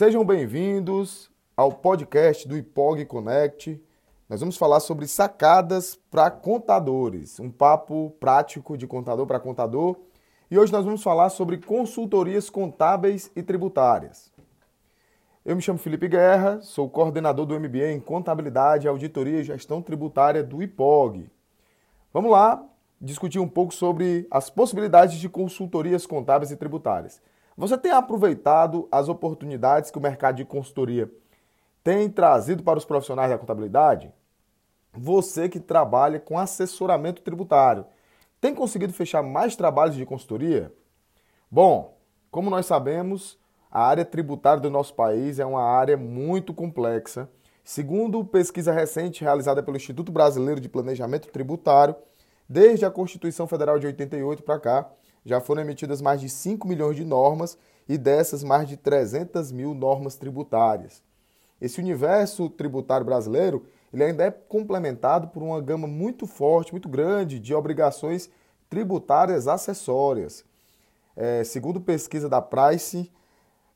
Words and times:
Sejam 0.00 0.24
bem-vindos 0.24 1.30
ao 1.54 1.70
podcast 1.70 2.48
do 2.48 2.56
IPOG 2.56 3.04
Connect. 3.04 3.78
Nós 4.30 4.40
vamos 4.40 4.56
falar 4.56 4.80
sobre 4.80 5.06
sacadas 5.06 5.94
para 6.10 6.30
contadores, 6.30 7.38
um 7.38 7.50
papo 7.50 8.08
prático 8.18 8.78
de 8.78 8.86
contador 8.86 9.26
para 9.26 9.38
contador. 9.38 9.94
E 10.50 10.58
hoje 10.58 10.72
nós 10.72 10.86
vamos 10.86 11.02
falar 11.02 11.28
sobre 11.28 11.58
consultorias 11.58 12.48
contábeis 12.48 13.30
e 13.36 13.42
tributárias. 13.42 14.32
Eu 15.44 15.54
me 15.54 15.60
chamo 15.60 15.78
Felipe 15.78 16.08
Guerra, 16.08 16.62
sou 16.62 16.88
coordenador 16.88 17.44
do 17.44 17.60
MBA 17.60 17.92
em 17.92 18.00
Contabilidade, 18.00 18.88
Auditoria 18.88 19.40
e 19.40 19.44
Gestão 19.44 19.82
Tributária 19.82 20.42
do 20.42 20.62
IPOG. 20.62 21.30
Vamos 22.10 22.30
lá 22.30 22.64
discutir 22.98 23.38
um 23.38 23.46
pouco 23.46 23.74
sobre 23.74 24.26
as 24.30 24.48
possibilidades 24.48 25.18
de 25.18 25.28
consultorias 25.28 26.06
contábeis 26.06 26.50
e 26.50 26.56
tributárias. 26.56 27.20
Você 27.56 27.76
tem 27.76 27.90
aproveitado 27.90 28.88
as 28.90 29.08
oportunidades 29.08 29.90
que 29.90 29.98
o 29.98 30.00
mercado 30.00 30.36
de 30.36 30.44
consultoria 30.44 31.10
tem 31.82 32.08
trazido 32.08 32.62
para 32.62 32.78
os 32.78 32.84
profissionais 32.84 33.30
da 33.30 33.38
contabilidade? 33.38 34.12
Você 34.92 35.48
que 35.48 35.60
trabalha 35.60 36.18
com 36.18 36.38
assessoramento 36.38 37.22
tributário, 37.22 37.86
tem 38.40 38.54
conseguido 38.54 38.92
fechar 38.92 39.22
mais 39.22 39.54
trabalhos 39.54 39.96
de 39.96 40.06
consultoria? 40.06 40.72
Bom, 41.50 41.96
como 42.30 42.50
nós 42.50 42.66
sabemos, 42.66 43.38
a 43.70 43.82
área 43.82 44.04
tributária 44.04 44.60
do 44.60 44.70
nosso 44.70 44.94
país 44.94 45.38
é 45.38 45.46
uma 45.46 45.62
área 45.62 45.96
muito 45.96 46.52
complexa. 46.54 47.28
Segundo 47.62 48.24
pesquisa 48.24 48.72
recente 48.72 49.22
realizada 49.22 49.62
pelo 49.62 49.76
Instituto 49.76 50.10
Brasileiro 50.10 50.60
de 50.60 50.68
Planejamento 50.68 51.28
Tributário, 51.28 51.94
desde 52.48 52.84
a 52.84 52.90
Constituição 52.90 53.46
Federal 53.46 53.78
de 53.78 53.86
88 53.86 54.42
para 54.42 54.58
cá, 54.58 54.90
já 55.24 55.40
foram 55.40 55.62
emitidas 55.62 56.00
mais 56.00 56.20
de 56.20 56.28
5 56.28 56.66
milhões 56.66 56.96
de 56.96 57.04
normas 57.04 57.58
e 57.88 57.98
dessas 57.98 58.42
mais 58.42 58.68
de 58.68 58.76
300 58.76 59.52
mil 59.52 59.74
normas 59.74 60.16
tributárias. 60.16 61.02
Esse 61.60 61.80
universo 61.80 62.48
tributário 62.48 63.04
brasileiro 63.04 63.64
ele 63.92 64.04
ainda 64.04 64.24
é 64.24 64.30
complementado 64.30 65.28
por 65.28 65.42
uma 65.42 65.60
gama 65.60 65.86
muito 65.86 66.26
forte, 66.26 66.72
muito 66.72 66.88
grande 66.88 67.38
de 67.38 67.54
obrigações 67.54 68.30
tributárias 68.68 69.48
acessórias. 69.48 70.44
É, 71.16 71.42
segundo 71.42 71.80
pesquisa 71.80 72.28
da 72.28 72.40
Price, 72.40 73.10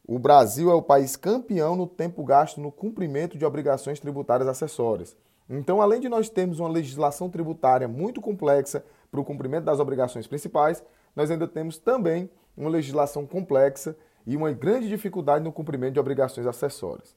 o 0.07 0.19
Brasil 0.19 0.71
é 0.71 0.75
o 0.75 0.83
país 0.83 1.17
campeão 1.17 1.75
no 1.75 1.87
tempo 1.87 2.23
gasto 2.23 2.61
no 2.61 2.71
cumprimento 2.71 3.37
de 3.37 3.45
obrigações 3.45 3.99
tributárias 3.99 4.49
acessórias. 4.49 5.17
Então, 5.51 5.83
além 5.83 6.01
de 6.01 6.09
nós 6.09 6.31
termos 6.31 6.61
uma 6.61 6.69
legislação 6.69 7.29
tributária 7.29 7.89
muito 7.89 8.21
complexa 8.21 8.85
para 9.11 9.21
o 9.21 9.25
cumprimento 9.25 9.65
das 9.65 9.81
obrigações 9.81 10.27
principais, 10.27 10.83
nós 11.15 11.31
ainda 11.31 11.47
temos 11.47 11.79
também 11.79 12.31
uma 12.57 12.71
legislação 12.71 13.27
complexa 13.27 13.97
e 14.27 14.37
uma 14.37 14.53
grande 14.53 14.89
dificuldade 14.89 15.45
no 15.45 15.53
cumprimento 15.53 15.95
de 15.95 16.01
obrigações 16.01 16.47
acessórias. 16.47 17.17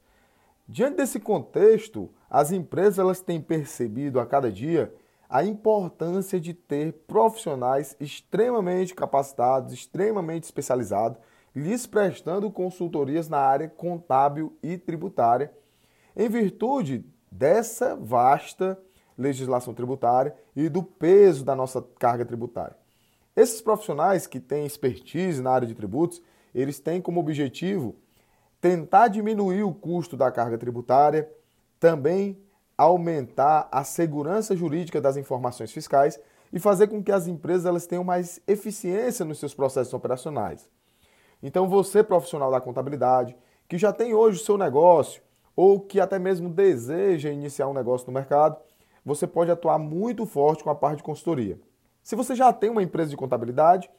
Diante 0.67 0.97
desse 0.97 1.19
contexto, 1.19 2.09
as 2.29 2.51
empresas 2.51 2.99
elas 2.99 3.21
têm 3.21 3.39
percebido 3.39 4.19
a 4.19 4.25
cada 4.25 4.51
dia 4.51 4.93
a 5.29 5.43
importância 5.43 6.39
de 6.39 6.53
ter 6.53 6.93
profissionais 7.07 7.95
extremamente 7.99 8.93
capacitados, 8.93 9.73
extremamente 9.73 10.43
especializados 10.43 11.17
lhes 11.57 11.87
prestando 11.87 12.51
consultorias 12.51 13.27
na 13.27 13.39
área 13.39 13.67
contábil 13.67 14.55
e 14.61 14.77
tributária, 14.77 15.51
em 16.15 16.29
virtude 16.29 17.03
dessa 17.31 17.95
vasta 17.95 18.79
legislação 19.17 19.73
tributária 19.73 20.35
e 20.55 20.69
do 20.69 20.83
peso 20.83 21.43
da 21.43 21.55
nossa 21.55 21.81
carga 21.97 22.23
tributária. 22.23 22.75
Esses 23.37 23.61
profissionais 23.61 24.25
que 24.25 24.39
têm 24.39 24.65
expertise 24.65 25.43
na 25.43 25.51
área 25.51 25.67
de 25.67 25.75
tributos, 25.75 26.19
eles 26.55 26.79
têm 26.79 26.99
como 26.99 27.19
objetivo 27.19 27.95
tentar 28.59 29.09
diminuir 29.09 29.61
o 29.61 29.71
custo 29.71 30.17
da 30.17 30.31
carga 30.31 30.57
tributária, 30.57 31.31
também 31.79 32.41
aumentar 32.75 33.69
a 33.71 33.83
segurança 33.83 34.55
jurídica 34.55 34.99
das 34.99 35.17
informações 35.17 35.71
fiscais 35.71 36.19
e 36.51 36.59
fazer 36.59 36.87
com 36.87 37.03
que 37.03 37.11
as 37.11 37.27
empresas 37.27 37.67
elas 37.67 37.85
tenham 37.85 38.03
mais 38.03 38.41
eficiência 38.47 39.23
nos 39.23 39.37
seus 39.37 39.53
processos 39.53 39.93
operacionais. 39.93 40.67
Então, 41.43 41.69
você, 41.69 42.01
profissional 42.01 42.49
da 42.49 42.59
contabilidade, 42.59 43.37
que 43.69 43.77
já 43.77 43.93
tem 43.93 44.15
hoje 44.15 44.41
o 44.41 44.43
seu 44.43 44.57
negócio 44.57 45.21
ou 45.55 45.79
que 45.79 45.99
até 45.99 46.17
mesmo 46.17 46.49
deseja 46.49 47.29
iniciar 47.29 47.67
um 47.67 47.73
negócio 47.73 48.07
no 48.07 48.13
mercado, 48.13 48.57
você 49.05 49.27
pode 49.27 49.51
atuar 49.51 49.77
muito 49.77 50.25
forte 50.25 50.63
com 50.63 50.71
a 50.71 50.75
parte 50.75 50.97
de 50.97 51.03
consultoria. 51.03 51.59
Se 52.07 52.15
você 52.15 52.35
já 52.35 52.53
tem 52.53 52.69
uma 52.69 52.81
empresa 52.81 53.09
de 53.09 53.17
contabilidade, 53.17 53.91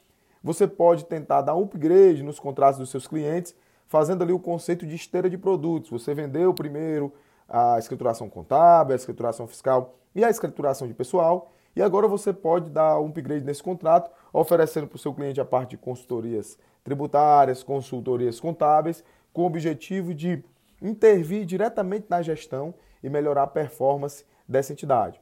você 0.43 0.67
pode 0.67 1.05
tentar 1.05 1.43
dar 1.43 1.55
um 1.55 1.65
upgrade 1.65 2.23
nos 2.23 2.41
contratos 2.41 2.79
dos 2.79 2.89
seus 2.89 3.07
clientes, 3.07 3.55
fazendo 3.87 4.23
ali 4.23 4.33
o 4.33 4.39
conceito 4.39 4.87
de 4.87 4.95
esteira 4.95 5.29
de 5.29 5.37
produtos. 5.37 5.91
Você 5.91 6.15
vendeu 6.15 6.55
primeiro 6.55 7.13
a 7.47 7.79
escrituração 7.79 8.31
contábil, 8.31 8.95
a 8.95 8.97
escrituração 8.97 9.47
fiscal 9.47 9.95
e 10.15 10.25
a 10.25 10.31
escrituração 10.31 10.89
de 10.89 10.95
pessoal, 10.95 11.53
e 11.77 11.83
agora 11.83 12.09
você 12.09 12.33
pode 12.33 12.71
dar 12.71 12.99
um 12.99 13.09
upgrade 13.09 13.45
nesse 13.45 13.63
contrato, 13.63 14.11
oferecendo 14.33 14.87
para 14.87 14.97
o 14.97 14.99
seu 14.99 15.13
cliente 15.13 15.39
a 15.39 15.45
parte 15.45 15.73
de 15.73 15.77
consultorias 15.77 16.59
tributárias, 16.83 17.63
consultorias 17.63 18.41
contábeis, 18.41 19.05
com 19.35 19.43
o 19.43 19.47
objetivo 19.47 20.15
de 20.15 20.43
intervir 20.81 21.45
diretamente 21.45 22.07
na 22.09 22.23
gestão 22.23 22.73
e 23.03 23.11
melhorar 23.11 23.43
a 23.43 23.47
performance 23.47 24.25
dessa 24.49 24.73
entidade. 24.73 25.21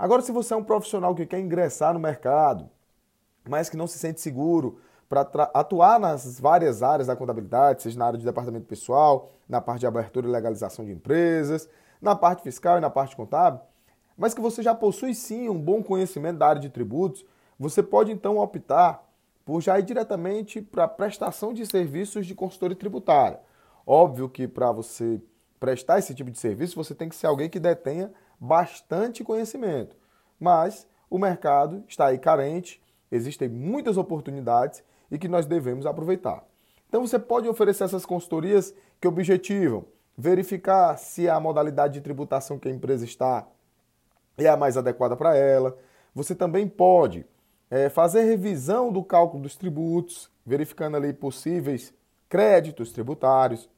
Agora, 0.00 0.22
se 0.22 0.32
você 0.32 0.54
é 0.54 0.56
um 0.56 0.64
profissional 0.64 1.14
que 1.14 1.26
quer 1.26 1.40
ingressar 1.40 1.92
no 1.92 2.00
mercado, 2.00 2.70
mas 3.46 3.68
que 3.68 3.76
não 3.76 3.86
se 3.86 3.98
sente 3.98 4.18
seguro 4.18 4.80
para 5.06 5.20
atuar 5.52 6.00
nas 6.00 6.40
várias 6.40 6.82
áreas 6.82 7.08
da 7.08 7.14
contabilidade, 7.14 7.82
seja 7.82 7.98
na 7.98 8.06
área 8.06 8.18
de 8.18 8.24
departamento 8.24 8.64
pessoal, 8.64 9.30
na 9.46 9.60
parte 9.60 9.80
de 9.80 9.86
abertura 9.86 10.26
e 10.26 10.30
legalização 10.30 10.86
de 10.86 10.92
empresas, 10.92 11.68
na 12.00 12.16
parte 12.16 12.42
fiscal 12.42 12.78
e 12.78 12.80
na 12.80 12.88
parte 12.88 13.14
contábil, 13.14 13.60
mas 14.16 14.32
que 14.32 14.40
você 14.40 14.62
já 14.62 14.74
possui 14.74 15.14
sim 15.14 15.50
um 15.50 15.60
bom 15.60 15.82
conhecimento 15.82 16.38
da 16.38 16.46
área 16.46 16.62
de 16.62 16.70
tributos, 16.70 17.22
você 17.58 17.82
pode 17.82 18.10
então 18.10 18.38
optar 18.38 19.06
por 19.44 19.60
já 19.60 19.78
ir 19.78 19.82
diretamente 19.82 20.62
para 20.62 20.84
a 20.84 20.88
prestação 20.88 21.52
de 21.52 21.66
serviços 21.66 22.26
de 22.26 22.34
consultoria 22.34 22.74
tributária. 22.74 23.38
Óbvio 23.86 24.30
que 24.30 24.48
para 24.48 24.72
você 24.72 25.20
prestar 25.58 25.98
esse 25.98 26.14
tipo 26.14 26.30
de 26.30 26.38
serviço, 26.38 26.74
você 26.74 26.94
tem 26.94 27.06
que 27.06 27.14
ser 27.14 27.26
alguém 27.26 27.50
que 27.50 27.60
detenha 27.60 28.10
bastante 28.40 29.22
conhecimento. 29.22 29.94
Mas 30.38 30.86
o 31.10 31.18
mercado 31.18 31.84
está 31.86 32.06
aí 32.06 32.18
carente, 32.18 32.82
existem 33.12 33.48
muitas 33.48 33.96
oportunidades 33.96 34.82
e 35.10 35.18
que 35.18 35.28
nós 35.28 35.44
devemos 35.44 35.84
aproveitar. 35.84 36.44
Então 36.88 37.06
você 37.06 37.18
pode 37.18 37.48
oferecer 37.48 37.84
essas 37.84 38.06
consultorias 38.06 38.74
que 39.00 39.06
objetivam 39.06 39.84
verificar 40.16 40.96
se 40.98 41.28
a 41.28 41.40
modalidade 41.40 41.94
de 41.94 42.00
tributação 42.00 42.58
que 42.58 42.68
a 42.68 42.70
empresa 42.70 43.04
está 43.04 43.46
é 44.36 44.48
a 44.48 44.56
mais 44.56 44.76
adequada 44.76 45.16
para 45.16 45.36
ela. 45.36 45.76
Você 46.14 46.34
também 46.34 46.68
pode 46.68 47.24
é, 47.70 47.88
fazer 47.88 48.24
revisão 48.24 48.92
do 48.92 49.02
cálculo 49.02 49.42
dos 49.42 49.56
tributos, 49.56 50.30
verificando 50.44 50.96
ali 50.96 51.12
possíveis 51.12 51.94
créditos 52.28 52.92
tributários. 52.92 53.68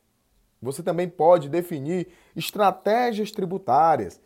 Você 0.60 0.82
também 0.82 1.08
pode 1.08 1.48
definir 1.48 2.08
estratégias 2.34 3.30
tributárias 3.30 4.20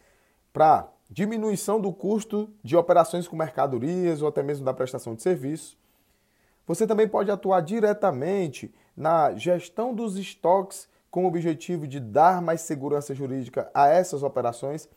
para 0.57 0.89
diminuição 1.11 1.79
do 1.79 1.93
custo 1.93 2.49
de 2.65 2.79
operações 2.79 3.29
com 3.29 3.37
mercadorias 3.37 4.23
ou 4.23 4.29
até 4.29 4.43
mesmo 4.43 4.65
da 4.65 4.73
prestação 4.73 5.15
de 5.15 5.21
serviços. 5.21 5.77
Você 6.67 6.87
também 6.87 7.07
pode 7.07 7.31
atuar 7.31 7.61
diretamente 7.61 8.75
na 8.97 9.35
gestão 9.35 9.95
dos 9.95 10.17
estoques 10.17 10.89
com 11.11 11.25
o 11.25 11.29
objetivo 11.29 11.87
de 11.87 12.01
dar 12.01 12.41
mais 12.41 12.63
segurança 12.63 13.15
jurídica 13.15 13.71
a 13.75 13.89
essas 13.89 14.23
operações 14.23 14.89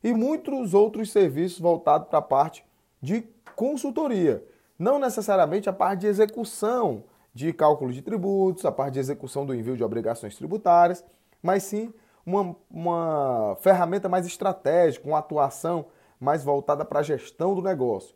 e 0.00 0.14
muitos 0.14 0.74
outros 0.74 1.10
serviços 1.10 1.58
voltados 1.58 2.06
para 2.06 2.20
a 2.20 2.22
parte 2.22 2.64
de 3.02 3.24
consultoria. 3.56 4.44
Não 4.78 4.96
necessariamente 4.96 5.68
a 5.68 5.72
parte 5.72 6.02
de 6.02 6.06
execução 6.06 7.02
de 7.34 7.52
cálculo 7.52 7.92
de 7.92 8.00
tributos, 8.00 8.64
a 8.64 8.70
parte 8.70 8.94
de 8.94 9.00
execução 9.00 9.44
do 9.44 9.56
envio 9.56 9.76
de 9.76 9.82
obrigações 9.82 10.36
tributárias, 10.36 11.04
mas 11.42 11.64
sim 11.64 11.92
uma, 12.24 12.56
uma 12.70 13.56
ferramenta 13.60 14.08
mais 14.08 14.26
estratégica, 14.26 15.08
uma 15.08 15.18
atuação 15.18 15.86
mais 16.18 16.44
voltada 16.44 16.84
para 16.84 17.00
a 17.00 17.02
gestão 17.02 17.54
do 17.54 17.62
negócio. 17.62 18.14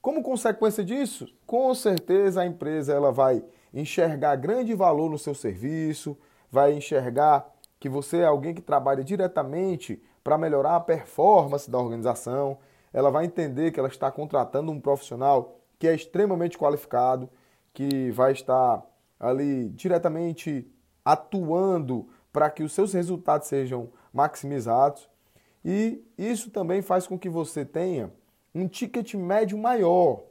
Como 0.00 0.22
consequência 0.22 0.82
disso, 0.82 1.26
com 1.46 1.74
certeza 1.74 2.40
a 2.40 2.46
empresa 2.46 2.94
ela 2.94 3.12
vai 3.12 3.44
enxergar 3.72 4.36
grande 4.36 4.74
valor 4.74 5.10
no 5.10 5.18
seu 5.18 5.34
serviço, 5.34 6.16
vai 6.50 6.72
enxergar 6.72 7.52
que 7.78 7.88
você 7.88 8.18
é 8.18 8.24
alguém 8.24 8.54
que 8.54 8.62
trabalha 8.62 9.04
diretamente 9.04 10.02
para 10.24 10.38
melhorar 10.38 10.76
a 10.76 10.80
performance 10.80 11.70
da 11.70 11.78
organização, 11.78 12.58
ela 12.92 13.10
vai 13.10 13.24
entender 13.24 13.70
que 13.70 13.78
ela 13.78 13.88
está 13.88 14.10
contratando 14.10 14.72
um 14.72 14.80
profissional 14.80 15.58
que 15.78 15.86
é 15.86 15.94
extremamente 15.94 16.58
qualificado, 16.58 17.28
que 17.72 18.10
vai 18.10 18.32
estar 18.32 18.84
ali 19.18 19.68
diretamente 19.70 20.70
atuando 21.04 22.08
para 22.32 22.50
que 22.50 22.62
os 22.62 22.72
seus 22.72 22.92
resultados 22.92 23.48
sejam 23.48 23.90
maximizados. 24.12 25.08
E 25.64 26.02
isso 26.16 26.50
também 26.50 26.82
faz 26.82 27.06
com 27.06 27.18
que 27.18 27.28
você 27.28 27.64
tenha 27.64 28.12
um 28.54 28.66
ticket 28.66 29.14
médio 29.14 29.58
maior. 29.58 30.22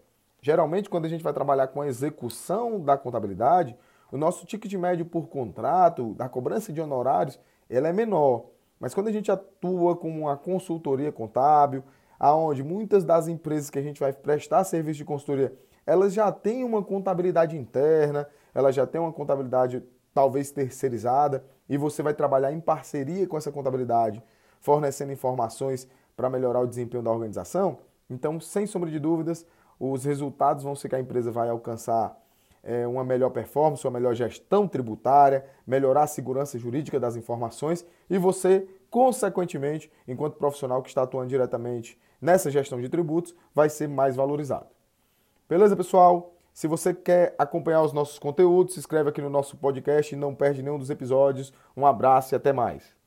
Geralmente, 0.41 0.89
quando 0.89 1.05
a 1.05 1.09
gente 1.09 1.23
vai 1.23 1.33
trabalhar 1.33 1.67
com 1.67 1.81
a 1.81 1.87
execução 1.87 2.79
da 2.79 2.97
contabilidade, 2.97 3.75
o 4.11 4.17
nosso 4.17 4.45
ticket 4.45 4.73
médio 4.73 5.05
por 5.05 5.27
contrato, 5.27 6.13
da 6.15 6.27
cobrança 6.27 6.73
de 6.73 6.81
honorários, 6.81 7.39
é 7.69 7.93
menor. 7.93 8.45
Mas 8.79 8.93
quando 8.93 9.09
a 9.09 9.11
gente 9.11 9.31
atua 9.31 9.95
com 9.95 10.09
uma 10.09 10.37
consultoria 10.37 11.11
contábil, 11.11 11.83
aonde 12.19 12.63
muitas 12.63 13.03
das 13.03 13.27
empresas 13.27 13.69
que 13.69 13.77
a 13.77 13.81
gente 13.81 13.99
vai 13.99 14.13
prestar 14.13 14.63
serviço 14.63 14.97
de 14.97 15.05
consultoria, 15.05 15.53
elas 15.85 16.13
já 16.13 16.31
têm 16.31 16.63
uma 16.63 16.83
contabilidade 16.83 17.57
interna, 17.57 18.27
elas 18.53 18.73
já 18.73 18.87
têm 18.87 19.01
uma 19.01 19.11
contabilidade 19.11 19.83
talvez 20.13 20.51
terceirizada, 20.51 21.43
e 21.67 21.77
você 21.77 22.01
vai 22.01 22.13
trabalhar 22.13 22.51
em 22.51 22.59
parceria 22.59 23.27
com 23.27 23.37
essa 23.37 23.51
contabilidade, 23.51 24.23
fornecendo 24.59 25.11
informações 25.11 25.87
para 26.15 26.29
melhorar 26.29 26.59
o 26.59 26.67
desempenho 26.67 27.03
da 27.03 27.11
organização. 27.11 27.79
Então, 28.09 28.39
sem 28.39 28.65
sombra 28.65 28.89
de 28.89 28.99
dúvidas, 28.99 29.45
os 29.79 30.03
resultados 30.03 30.63
vão 30.63 30.75
ser 30.75 30.89
que 30.89 30.95
a 30.95 30.99
empresa 30.99 31.31
vai 31.31 31.47
alcançar 31.49 32.19
é, 32.63 32.85
uma 32.85 33.03
melhor 33.03 33.29
performance, 33.29 33.85
uma 33.85 33.97
melhor 33.97 34.13
gestão 34.13 34.67
tributária, 34.67 35.45
melhorar 35.65 36.03
a 36.03 36.07
segurança 36.07 36.57
jurídica 36.57 36.99
das 36.99 37.15
informações 37.15 37.85
e 38.09 38.17
você, 38.17 38.67
consequentemente, 38.89 39.91
enquanto 40.07 40.35
profissional 40.37 40.81
que 40.81 40.89
está 40.89 41.03
atuando 41.03 41.29
diretamente 41.29 41.99
nessa 42.21 42.51
gestão 42.51 42.81
de 42.81 42.89
tributos, 42.89 43.33
vai 43.55 43.69
ser 43.69 43.87
mais 43.87 44.15
valorizado. 44.15 44.67
Beleza, 45.47 45.75
pessoal? 45.75 46.33
Se 46.59 46.67
você 46.67 46.93
quer 46.93 47.33
acompanhar 47.39 47.81
os 47.83 47.93
nossos 47.93 48.19
conteúdos, 48.19 48.73
se 48.73 48.81
inscreve 48.81 49.07
aqui 49.07 49.21
no 49.21 49.29
nosso 49.29 49.55
podcast 49.55 50.13
e 50.13 50.17
não 50.17 50.35
perde 50.35 50.61
nenhum 50.61 50.77
dos 50.77 50.89
episódios. 50.89 51.53
Um 51.73 51.85
abraço 51.85 52.35
e 52.35 52.35
até 52.35 52.51
mais. 52.51 52.98